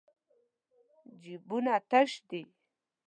[1.21, 2.41] جېبونه تش دي.